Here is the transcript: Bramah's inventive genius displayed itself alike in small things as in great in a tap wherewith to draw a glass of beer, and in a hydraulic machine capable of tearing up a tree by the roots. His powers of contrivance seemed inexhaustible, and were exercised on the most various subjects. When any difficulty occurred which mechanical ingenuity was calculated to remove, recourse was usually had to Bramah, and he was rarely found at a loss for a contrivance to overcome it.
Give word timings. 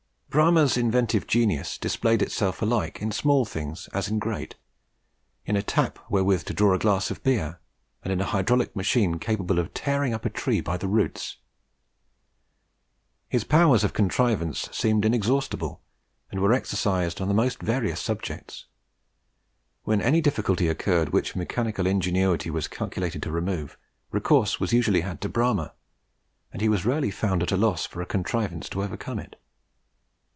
Bramah's 0.33 0.77
inventive 0.77 1.27
genius 1.27 1.77
displayed 1.77 2.21
itself 2.21 2.61
alike 2.61 3.01
in 3.01 3.11
small 3.11 3.43
things 3.43 3.89
as 3.93 4.07
in 4.07 4.17
great 4.17 4.55
in 5.45 5.57
a 5.57 5.61
tap 5.61 5.99
wherewith 6.09 6.45
to 6.45 6.53
draw 6.53 6.73
a 6.73 6.79
glass 6.79 7.11
of 7.11 7.21
beer, 7.21 7.59
and 8.01 8.13
in 8.13 8.21
a 8.21 8.25
hydraulic 8.25 8.73
machine 8.73 9.19
capable 9.19 9.59
of 9.59 9.73
tearing 9.73 10.13
up 10.13 10.23
a 10.23 10.29
tree 10.29 10.61
by 10.61 10.77
the 10.77 10.87
roots. 10.87 11.35
His 13.27 13.43
powers 13.43 13.83
of 13.83 13.91
contrivance 13.91 14.69
seemed 14.71 15.03
inexhaustible, 15.03 15.81
and 16.31 16.39
were 16.39 16.53
exercised 16.53 17.19
on 17.19 17.27
the 17.27 17.33
most 17.33 17.61
various 17.61 17.99
subjects. 17.99 18.67
When 19.83 19.99
any 20.01 20.21
difficulty 20.21 20.69
occurred 20.69 21.09
which 21.09 21.35
mechanical 21.35 21.85
ingenuity 21.85 22.49
was 22.49 22.69
calculated 22.69 23.21
to 23.23 23.33
remove, 23.33 23.77
recourse 24.11 24.61
was 24.61 24.71
usually 24.71 25.01
had 25.01 25.19
to 25.19 25.27
Bramah, 25.29 25.73
and 26.53 26.61
he 26.61 26.69
was 26.69 26.85
rarely 26.85 27.11
found 27.11 27.43
at 27.43 27.51
a 27.51 27.57
loss 27.57 27.85
for 27.85 28.01
a 28.01 28.05
contrivance 28.05 28.69
to 28.69 28.81
overcome 28.81 29.19
it. 29.19 29.35